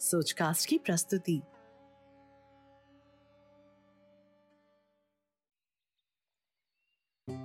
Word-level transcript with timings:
सोचकास्ट 0.00 0.68
की 0.68 0.78
प्रस्तुति। 0.78 1.40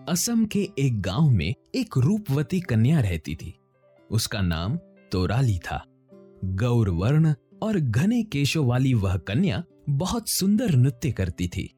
असम 0.09 0.45
के 0.45 0.69
एक 0.79 1.01
गाँव 1.01 1.29
में 1.29 1.55
एक 1.75 1.97
रूपवती 1.97 2.59
कन्या 2.59 2.99
रहती 2.99 3.35
थी। 3.35 3.59
उसका 4.11 4.41
नाम 4.41 4.77
तोराली 5.11 5.59
था। 5.59 5.85
गौर 6.45 6.89
वर्ण 6.89 7.33
और 7.61 7.79
घने 7.79 8.23
केशों 8.23 8.67
वाली 8.67 8.93
वह 8.93 9.17
कन्या 9.17 9.63
बहुत 9.89 10.29
सुंदर 10.29 10.75
नृत्य 10.75 11.11
करती 11.11 11.47
थी। 11.47 11.73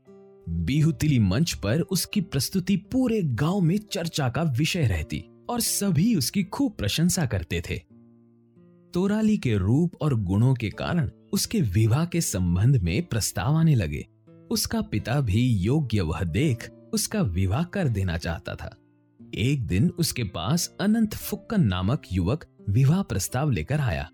बिहुतिली 0.50 1.20
मंच 1.20 1.54
पर 1.54 1.82
उसकी 1.82 2.22
प्रस्तुति 2.22 2.78
पूरे 2.78 3.22
गाँव 3.24 3.60
में 3.60 3.78
चर्चा 3.78 4.30
का 4.30 4.44
विषय 4.44 4.88
रहती 4.88 5.26
और 5.50 5.62
सभी 5.62 6.16
उसकी 6.16 6.44
खूब 6.44 6.72
प्रशंसा 6.72 7.26
करते 7.26 7.62
थे। 7.70 7.95
तोराली 8.96 9.38
के 9.38 9.58
रूप 9.58 9.96
और 10.02 10.14
गुणों 10.14 10.54
के 10.54 10.70
कारण 10.70 11.10
उसके 11.34 11.62
विवाह 11.62 12.06
के 12.06 12.22
संबंध 12.22 12.78
में 12.78 13.06
प्रस्ताव 13.06 13.56
आने 13.56 13.76
लगे। 13.76 14.08
उसका 14.52 14.82
पिता 14.82 15.22
भी 15.22 15.48
योग्य 15.48 16.02
वह 16.02 16.24
देख 16.24 16.70
उसका 16.94 17.22
विवाह 17.22 17.64
कर 17.64 17.88
देना 17.88 18.18
चाहता 18.18 18.56
था। 18.56 18.78
एक 19.34 19.68
दिन 19.68 19.90
उसके 19.90 20.24
पास 20.24 20.76
अनंत 20.82 21.16
फुक्कन 21.16 21.62
नामक 21.62 22.02
युवक 22.12 22.46
विवाह 22.70 23.04
प्रस्ताव 23.04 23.50
लेकर 23.50 23.80
आया। 23.80 24.10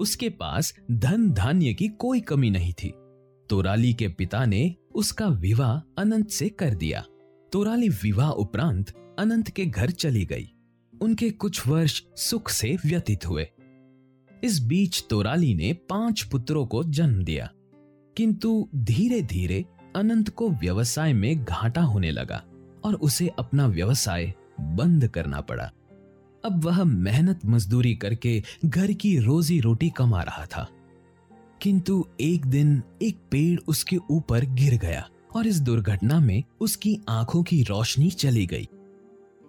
उसके 0.00 0.28
पास 0.28 0.74
धन 0.90 1.30
धान्य 1.30 1.74
की 1.74 1.88
कोई 1.88 2.20
कमी 2.20 2.50
नहीं 2.50 2.72
थी। 2.72 2.92
तोराली 3.50 3.94
के 3.94 4.08
पिता 4.08 4.44
ने 4.44 4.74
उसका 4.94 5.26
विवाह 5.26 6.02
अनंत 6.02 6.30
से 6.30 6.48
कर 6.48 6.74
दिया। 6.74 7.04
तोराली 7.52 7.88
विवाह 7.88 8.30
उपरांत 8.30 9.16
अनंत 9.18 9.48
के 9.48 9.66
घर 9.66 9.90
चली 9.90 10.24
गई। 10.24 10.52
उनके 11.02 11.30
कुछ 11.30 11.66
वर्ष 11.66 12.02
सुख 12.16 12.48
से 12.48 12.76
व्यतीत 12.86 13.26
हुए। 13.26 13.48
इस 14.44 14.60
बीच 14.60 15.04
तोराली 15.10 15.54
ने 15.54 15.72
पाँच 15.72 16.22
पुत्रों 16.22 16.66
को 16.66 16.84
जन्म 16.84 17.24
दिया। 17.24 17.50
किंतु 18.16 18.68
धीरे 18.74 19.22
धीरे 19.22 19.64
अनंत 19.96 20.28
को 20.28 20.50
व्यवसाय 20.50 21.12
में 21.12 21.44
घाटा 21.44 21.82
होने 21.82 22.10
लगा 22.10 22.44
और 22.84 22.94
उसे 22.94 23.30
अपना 23.38 23.66
व्यवसाय 23.66 24.34
बंद 24.60 25.08
करना 25.08 25.40
पड़ा। 25.40 25.72
अब 26.44 26.64
वह 26.64 26.84
मेहनत 26.84 27.40
मजदूरी 27.46 27.94
करके 27.94 28.42
घर 28.64 28.92
की 28.92 29.18
रोजी 29.18 29.60
रोटी 29.60 29.90
कमा 29.90 30.22
रहा 30.22 30.46
था। 30.46 30.68
किंतु 31.62 32.06
एक 32.20 32.46
दिन 32.46 32.82
एक 33.02 33.16
पेड़ 33.30 33.60
उसके 33.68 33.96
ऊपर 34.10 34.44
गिर 34.44 34.78
गया 34.78 35.08
और 35.34 35.46
इस 35.46 35.60
दुर्घटना 35.60 36.20
में 36.20 36.42
उसकी 36.60 37.00
आँखों 37.08 37.42
की 37.42 37.62
रोशनी 37.62 38.10
चली 38.10 38.46
गई। 38.46 38.68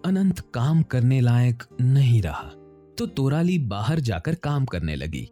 अनंत 0.04 0.40
काम 0.40 0.82
करने 0.82 1.20
लायक 1.20 1.62
नहीं 1.80 2.22
रहा। 2.22 2.52
तो 2.98 3.06
तोराली 3.06 3.58
बाहर 3.58 4.00
जाकर 4.00 4.34
काम 4.34 4.64
करने 4.66 4.96
लगी। 4.96 5.28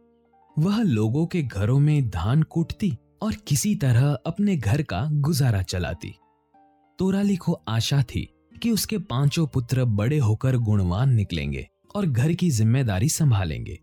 वह 0.59 0.83
लोगों 0.83 1.27
के 1.27 1.43
घरों 1.43 1.79
में 1.79 2.09
धान 2.11 2.43
कूटती 2.43 2.93
और 3.23 3.35
किसी 3.47 3.75
तरह 3.75 4.07
अपने 4.27 4.57
घर 4.57 4.83
का 4.83 5.09
गुजारा 5.13 5.63
चलाती। 5.63 6.15
तोराली 6.99 7.37
को 7.37 7.53
आशा 7.69 8.03
थी 8.03 8.29
कि 8.63 8.71
उसके 8.71 8.99
पाँचों 8.99 9.47
पुत्र 9.47 9.85
बड़े 9.85 10.19
होकर 10.19 10.57
गुणवान 10.57 11.15
निकलेंगे 11.15 11.67
और 11.95 12.07
घर 12.07 12.33
की 12.33 12.51
ज़िम्मेदारी 12.51 13.09
संभालेंगे। 13.09 13.79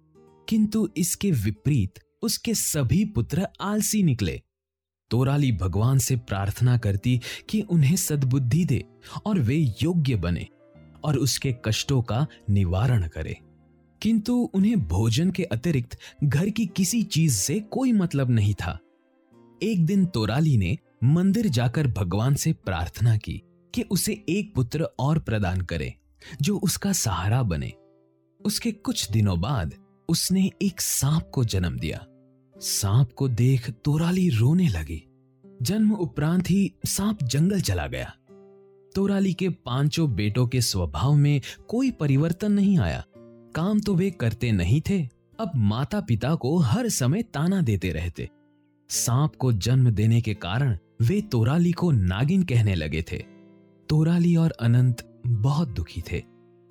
किंतु 0.47 0.87
इसके 0.97 1.31
विपरीत 1.31 1.99
उसके 2.23 2.53
सभी 2.53 3.05
पुत्र 3.05 3.47
आलसी 3.61 4.03
निकले। 4.03 4.41
तोराली 5.11 5.51
भगवान 5.51 5.97
से 5.99 6.15
प्रार्थना 6.15 6.77
करती 6.77 7.19
कि 7.49 7.61
उन्हें 7.61 7.95
सद्बुद्धि 7.95 8.65
दे 8.65 8.83
और 9.25 9.39
वे 9.39 9.55
योग्य 9.83 10.15
बने 10.15 10.47
और 11.03 11.17
उसके 11.17 11.55
कष्टों 11.65 12.01
का 12.01 12.25
निवारण 12.49 13.07
करे। 13.07 13.37
किंतु 14.03 14.51
उन्हें 14.53 14.87
भोजन 14.87 15.31
के 15.31 15.43
अतिरिक्त 15.43 15.97
घर 16.23 16.49
की 16.49 16.65
किसी 16.65 17.03
चीज़ 17.03 17.35
से 17.35 17.59
कोई 17.59 17.91
मतलब 17.91 18.29
नहीं 18.29 18.53
था। 18.53 18.79
एक 19.63 19.85
दिन 19.85 20.05
तोराली 20.05 20.57
ने 20.57 20.77
मंदिर 21.03 21.47
जाकर 21.47 21.87
भगवान 21.87 22.35
से 22.35 22.53
प्रार्थना 22.53 23.17
की 23.17 23.41
कि 23.73 23.81
उसे 23.81 24.25
एक 24.29 24.55
पुत्र 24.55 24.87
और 24.99 25.19
प्रदान 25.19 25.61
करे, 25.61 25.95
जो 26.41 26.57
उसका 26.57 26.93
सहारा 26.93 27.43
बने। 27.43 27.73
उसके 28.45 28.71
कुछ 28.71 29.11
दिनों 29.11 29.41
बाद 29.41 29.73
उसने 30.09 30.51
एक 30.61 30.81
सांप 30.81 31.31
को 31.33 31.43
जन्म 31.43 31.79
दिया। 31.79 32.05
सांप 32.57 33.11
को 33.11 33.29
देख 33.29 33.69
तोराली 33.69 34.29
रोने 34.29 34.67
लगी। 34.67 35.03
जन्म 35.61 35.91
उपरांत 35.91 36.49
ही 36.49 36.73
सांप 36.85 37.23
जंगल 37.23 37.61
चला 37.61 37.87
गया। 37.87 38.15
तोराली 38.95 39.33
के 39.33 39.49
पाँचों 39.49 40.15
बेटों 40.15 40.47
के 40.47 40.61
स्वभाव 40.61 41.15
में 41.15 41.41
कोई 41.67 41.91
परिवर्तन 41.91 42.51
नहीं 42.51 42.79
आया। 42.79 43.05
काम 43.55 43.79
तो 43.79 43.95
वे 43.95 44.11
करते 44.11 44.51
नहीं 44.51 44.81
थे। 44.89 45.01
अब 45.39 45.51
माता 45.55 46.01
पिता 46.01 46.35
को 46.35 46.57
हर 46.57 46.89
समय 46.89 47.23
ताना 47.23 47.61
देते 47.61 47.91
रहते। 47.91 48.29
सांप 48.89 49.35
को 49.35 49.51
जन्म 49.53 49.89
देने 49.89 50.21
के 50.21 50.33
कारण 50.33 50.77
वे 51.01 51.21
तोराली 51.21 51.71
को 51.71 51.91
नागिन 51.91 52.43
कहने 52.43 52.75
लगे 52.75 53.01
थे। 53.11 53.17
तोराली 53.89 54.35
और 54.35 54.51
अनंत 54.51 55.21
बहुत 55.27 55.69
दुखी 55.69 56.01
थे 56.11 56.23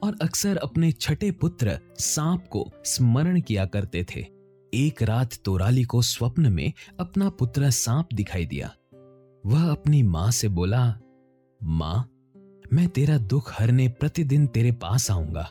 और 0.03 0.17
अक्सर 0.23 0.57
अपने 0.57 0.93
छठे 0.93 1.31
पुत्र 1.31 1.79
सांप 1.99 2.47
को 2.47 2.71
स्मरण 2.85 3.41
किया 3.41 3.65
करते 3.67 4.07
थे। 4.15 4.27
एक 4.75 5.03
रात 5.03 5.35
तोराली 5.45 5.85
को 5.85 6.03
स्वप्न 6.03 6.53
में 6.53 6.73
अपना 7.01 7.29
पुत्र 7.31 7.71
सांप 7.71 8.09
दिखाई 8.15 8.47
दिया। 8.47 8.75
वह 9.47 9.71
अपनी 9.71 10.03
माँ 10.03 10.31
से 10.31 10.49
बोला, 10.49 10.99
माँ, 11.63 12.09
मैं 12.73 12.89
तेरा 12.89 13.19
दुख 13.19 13.53
हरने 13.61 13.89
प्रतिदिन 13.89 14.47
तेरे 14.47 14.73
पास 14.73 15.11
आऊँगा। 15.11 15.51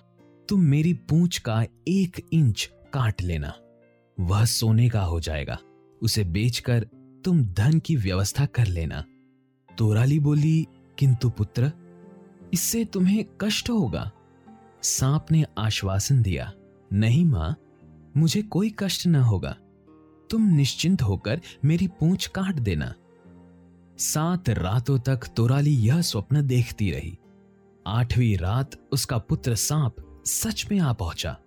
तुम 0.52 0.62
मेरी 0.62 0.94
पूंछ 0.94 1.38
का 1.38 1.66
एक 1.88 2.26
इंच 2.34 2.72
काट 2.94 3.22
लेना। 3.22 3.54
वह 4.20 4.46
सोने 4.46 4.90
का 4.90 5.02
हो 5.02 5.20
जाएगा। 5.20 5.58
उसे 6.02 6.24
बेचकर 6.24 6.88
तुम 7.26 7.44
धन 7.44 7.80
की 7.80 7.96
व्यवस्था 7.96 8.46
कर 8.46 8.68
लेना। 8.68 9.06
तोराली 9.78 10.20
बोली, 10.20 10.68
किंतु 10.98 11.30
पुत्र, 11.30 11.72
इससे 12.54 12.86
तुम्हें 12.86 13.26
कष्ट 13.42 13.70
होगा। 13.70 14.12
सांप 14.84 15.26
ने 15.32 15.46
आश्वासन 15.58 16.22
दिया, 16.22 16.54
नहीं 16.94 17.26
माँ, 17.26 17.56
मुझे 18.18 18.42
कोई 18.42 18.76
कष्ट 18.80 19.08
न 19.08 19.16
होगा। 19.16 19.58
तुम 20.30 20.42
निश्चिंत 20.42 21.02
होकर 21.02 21.42
मेरी 21.66 21.88
पूंछ 21.88 22.28
काट 22.28 22.56
देना। 22.56 22.94
सात 23.98 24.50
रातों 24.50 25.00
तक 25.00 25.20
तोराली 25.36 25.76
यह 25.76 26.02
स्वप्न 26.02 26.48
देखती 26.48 26.92
रही। 26.92 27.18
आठवीं 27.88 28.38
रात 28.38 28.90
उसका 28.92 29.18
पुत्र 29.18 29.56
सांप 29.56 30.08
सच 30.26 30.68
में 30.72 30.80
आ 30.80 30.94
पहुँचा। 30.94 31.38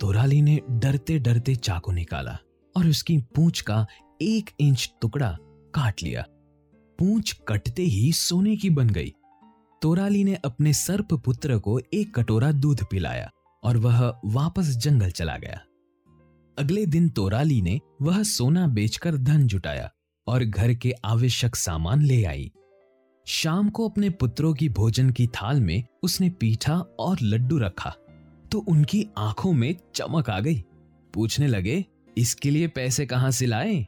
तोराली 0.00 0.42
ने 0.42 0.60
डरते 0.70 1.18
डरते 1.18 1.54
चाकू 1.54 1.92
निकाला 1.92 2.38
और 2.76 2.86
उसकी 2.86 3.18
पूंछ 3.18 3.60
का 3.60 3.86
एक 4.22 4.50
इंच 4.60 4.92
टुकड़ा 5.00 5.36
काट 5.74 6.02
लिया। 6.02 6.24
पूंछ 6.98 7.32
कटते 7.48 7.82
ही 7.82 8.12
सोने 8.12 8.56
की 8.56 8.70
बन 8.70 8.90
गई। 8.90 9.14
तोराली 9.82 10.24
ने 10.24 10.34
अपने 10.34 10.72
सर्प 10.72 11.14
पुत्र 11.14 11.58
को 11.58 11.80
एक 11.94 12.14
कटोरा 12.14 12.52
दूध 12.52 12.84
पिलाया 12.84 13.30
और 13.64 13.76
वह 13.76 14.20
वापस 14.24 14.64
जंगल 14.64 15.10
चला 15.10 15.36
गया। 15.36 15.60
अगले 16.58 16.86
दिन 16.86 17.08
तोराली 17.08 17.62
ने 17.62 17.80
वह 18.02 18.22
सोना 18.22 18.66
बेचकर 18.66 19.16
धन 19.16 19.46
जुटाया 19.46 19.90
और 20.26 20.44
घर 20.44 20.74
के 20.74 20.92
आवश्यक 21.04 21.56
सामान 21.56 22.02
ले 22.02 22.24
आई। 22.24 22.52
शाम 23.26 23.68
को 23.68 23.88
अपने 23.88 24.10
पुत्रों 24.10 24.54
की 24.54 24.68
भोजन 24.68 25.10
की 25.10 25.26
थाल 25.26 25.60
में 25.60 25.84
उसने 26.02 26.30
पीठा 26.30 26.78
और 26.78 27.16
लड्डू 27.22 27.58
रखा। 27.58 27.94
तो 28.52 28.58
उनकी 28.58 29.06
आँखों 29.18 29.52
में 29.52 29.76
चमक 29.94 30.30
आ 30.30 30.40
गई। 30.40 30.64
पूछने 31.14 31.46
लगे, 31.46 31.84
इसके 32.18 32.50
लिए 32.50 32.66
पैसे 32.68 33.06
कहाँ 33.06 33.30
से 33.30 33.46
लाए? 33.46 33.86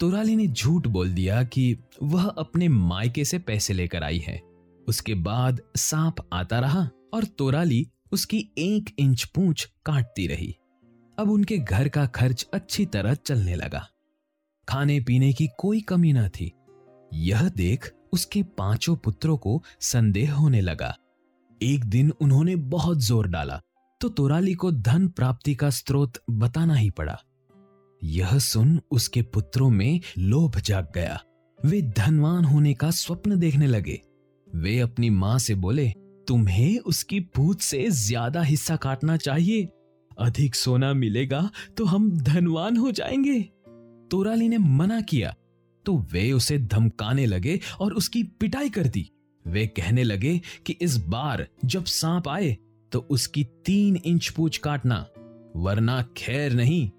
तोराली 0.00 0.36
ने 0.36 0.46
झूठ 0.46 0.86
बोल 0.86 1.12
दिया 1.12 1.42
कि 1.42 1.78
वह 2.02 2.28
अपने 2.28 2.68
मायके 2.68 3.24
से 3.24 3.38
पैसे 3.38 3.74
लेकर 3.74 4.02
आई 4.02 4.18
है। 4.18 4.40
उसके 4.88 5.14
बाद 5.14 5.60
सांप 5.76 6.14
आता 6.32 6.60
रहा 6.60 6.88
और 7.14 7.24
तोराली 7.24 7.86
उसकी 8.12 8.48
एक 8.58 8.94
इंच 8.98 9.24
पूंछ 9.24 9.68
काटती 9.86 10.26
रही। 10.26 10.56
अब 11.18 11.30
उनके 11.30 11.58
घर 11.58 11.88
का 11.88 12.06
खर्च 12.06 12.46
अच्छी 12.54 12.86
तरह 12.86 13.14
चलने 13.14 13.54
लगा। 13.54 13.86
खाने 14.68 15.00
पीने 15.00 15.32
की 15.32 15.48
कोई 15.58 15.80
कमी 15.80 16.12
न 16.12 16.28
थी। 16.28 16.52
यह 17.14 17.48
देख 17.48 17.92
उसके 18.12 18.42
पाँचों 18.42 18.96
पुत्रों 18.96 19.36
को 19.36 19.62
संदेह 19.80 20.34
होने 20.34 20.60
लगा। 20.60 20.96
एक 21.62 21.84
दिन 21.84 22.10
उन्होंने 22.10 22.56
बहुत 22.56 22.98
ज़ोर 22.98 23.26
डाला। 23.26 23.60
तो 24.00 24.08
तोराली 24.08 24.54
को 24.54 24.72
धन 24.72 25.08
प्राप्ति 25.08 25.54
का 25.54 25.70
स्रोत 25.70 26.12
बताना 26.30 26.74
ही 26.74 26.90
पड़ा। 26.90 27.18
यह 28.04 28.38
सुन 28.38 28.80
उसके 28.90 29.22
पुत्रों 29.22 29.70
में 29.70 30.00
लोभ 30.18 30.58
जाग 30.58 30.88
गया। 30.94 31.20
वे 31.66 31.82
धनवान 31.82 32.44
होने 32.44 32.74
का 32.74 32.90
स्वप्न 32.90 33.38
देखने 33.38 33.66
लगे। 33.66 34.00
वे 34.54 34.78
अपनी 34.78 35.10
माँ 35.10 35.38
से 35.38 35.54
बोले, 35.54 35.88
तुम्हें 36.28 36.78
उसकी 36.78 37.20
पूछ 37.20 37.62
से 37.62 37.90
ज़्यादा 37.90 38.42
हिस्सा 38.42 38.76
काटना 38.76 39.16
चाहिए। 39.16 39.68
अधिक 40.18 40.54
सोना 40.54 40.92
मिलेगा 40.92 41.50
तो 41.76 41.84
हम 41.84 42.10
धनवान 42.10 42.76
हो 42.76 42.92
जाएँगे। 42.92 43.40
तोराली 44.10 44.48
ने 44.48 44.58
मना 44.58 45.00
किया। 45.00 45.34
तो 45.86 45.96
वे 46.12 46.32
उसे 46.32 46.58
धमकाने 46.58 47.26
लगे 47.26 47.60
और 47.80 47.92
उसकी 47.92 48.22
पिटाई 48.22 48.70
कर 48.70 48.86
दी। 48.86 49.10
वे 49.44 49.66
कहने 49.66 50.02
लगे 50.02 50.40
कि 50.66 50.72
इस 50.72 50.96
बार 50.96 51.46
जब 51.64 51.84
सांप 51.84 52.28
आए 52.28 52.56
तो 52.92 52.98
उसकी 53.10 53.44
तीन 53.64 53.96
इंच 53.96 54.28
पूछ 54.28 54.58
काटना, 54.58 55.06
वरना 55.56 56.02
खैर 56.16 56.52
नहीं। 56.52 56.90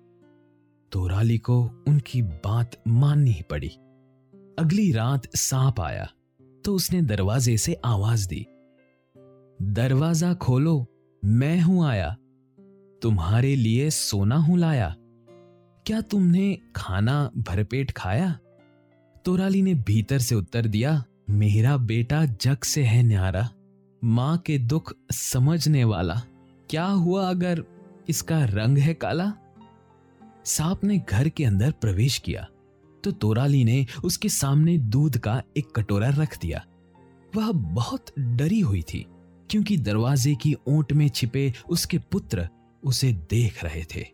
तोराली 0.91 1.37
को 1.37 1.61
उनकी 1.87 2.21
बात 2.21 2.75
माननी 2.87 3.31
ही 3.31 3.41
पड़ी। 3.41 3.69
अगली 4.59 4.91
रात 4.91 5.35
सांप 5.35 5.79
आया 5.79 6.07
तो 6.65 6.73
उसने 6.75 7.01
दरवाजे 7.01 7.57
से 7.57 7.73
आवाज़ 7.85 8.27
दी। 8.27 8.45
दरवाज़ा 9.61 10.33
खोलो, 10.33 10.85
मैं 11.25 11.59
हूँ 11.61 11.85
आया। 11.85 12.15
तुम्हारे 13.01 13.55
लिए 13.55 13.89
सोना 13.89 14.35
हूँ 14.35 14.57
लाया। 14.57 14.95
क्या 15.85 16.01
तुमने 16.01 16.57
खाना 16.75 17.31
भरपेट 17.37 17.91
खाया? 17.91 18.39
तोराली 19.25 19.61
ने 19.61 19.73
भीतर 19.73 20.19
से 20.19 20.35
उत्तर 20.35 20.65
दिया, 20.65 21.03
मेरा 21.29 21.77
बेटा 21.77 22.25
जग 22.25 22.57
से 22.63 22.83
है 22.83 23.03
न्यारा। 23.03 23.49
माँ 24.01 24.37
के 24.37 24.57
दुख 24.59 24.93
समझने 25.11 25.83
वाला। 25.83 26.21
क्या 26.69 26.85
हुआ 26.85 27.29
अगर 27.29 27.63
इसका 28.09 28.43
रंग 28.45 28.77
है 28.77 28.93
काला? 28.93 29.31
सांप 30.45 30.83
ने 30.83 30.97
घर 30.99 31.29
के 31.29 31.45
अंदर 31.45 31.71
प्रवेश 31.71 32.17
किया 32.17 32.47
तो 33.03 33.11
तोराली 33.11 33.63
ने 33.63 33.85
उसके 34.03 34.29
सामने 34.29 34.77
दूध 34.77 35.17
का 35.17 35.41
एक 35.57 35.71
कटोरा 35.75 36.09
रख 36.09 36.37
दिया। 36.41 36.63
वह 37.35 37.51
बहुत 37.51 38.11
डरी 38.19 38.59
हुई 38.59 38.81
थी, 38.83 39.05
क्योंकि 39.49 39.77
दरवाजे 39.77 40.33
की 40.35 40.55
ओट 40.67 40.93
में 40.93 41.07
छिपे 41.09 41.53
उसके 41.69 41.97
पुत्र 42.11 42.47
उसे 42.83 43.11
देख 43.29 43.63
रहे 43.63 43.83
थे। 43.95 44.05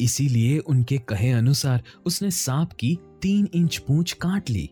इसीलिए 0.00 0.58
उनके 0.58 0.98
कहे 0.98 1.30
अनुसार 1.30 1.82
उसने 2.06 2.30
सांप 2.30 2.72
की 2.72 2.96
तीन 3.22 3.48
इंच 3.54 3.76
पूंछ 3.78 4.12
काट 4.12 4.50
ली। 4.50 4.68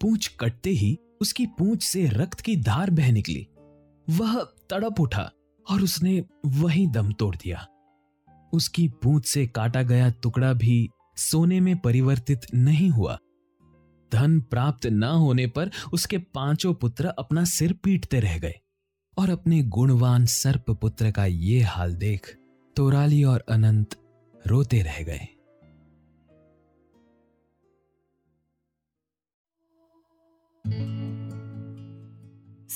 पूंछ 0.00 0.28
कटते 0.40 0.70
ही 0.70 0.96
उसकी 1.20 1.46
पूंछ 1.48 1.82
से 1.82 2.06
रक्त 2.06 2.40
की 2.40 2.56
धार 2.56 2.90
बह 2.90 3.12
निकली। 3.12 3.46
वह 4.10 4.42
तड़प 4.70 5.00
उठा 5.00 5.30
और 5.70 5.82
उसने 5.82 6.24
वही 6.46 6.86
दम 6.86 7.12
तोड़ 7.12 7.36
दिया। 7.36 7.66
उसकी 8.52 8.88
पूंछ 8.88 9.26
से 9.26 9.46
काटा 9.46 9.82
गया 9.82 10.10
टुकड़ा 10.10 10.52
भी 10.52 10.88
सोने 11.16 11.60
में 11.60 11.76
परिवर्तित 11.78 12.46
नहीं 12.54 12.90
हुआ। 12.90 13.18
धन 14.12 14.40
प्राप्त 14.40 14.86
न 14.86 15.04
होने 15.04 15.46
पर 15.46 15.70
उसके 15.92 16.18
पाँचों 16.18 16.74
पुत्र 16.74 17.06
अपना 17.06 17.44
सिर 17.44 17.72
पीटते 17.72 18.20
रह 18.20 18.38
गए 18.38 18.54
और 19.18 19.30
अपने 19.30 19.62
गुणवान 19.62 20.26
सर्प 20.26 20.70
पुत्र 20.70 21.10
का 21.10 21.26
ये 21.26 21.60
हाल 21.60 21.94
देख 21.94 22.36
तोराली 22.76 23.24
और 23.24 23.44
अनंत 23.48 23.96
रोते 24.46 24.82
रह 24.82 25.02
गए। 25.02 25.26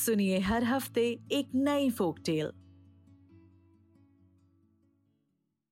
सुनिए 0.05 0.39
हर 0.39 0.63
हफ़्ते 0.63 1.03
एक 1.31 1.49
नई 1.55 1.89
फोक 1.89 2.19
टेल 2.25 2.51